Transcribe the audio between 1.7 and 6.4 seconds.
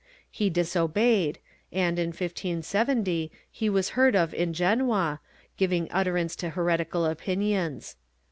and, in 1570, he was heard of in Genoa, giving utterance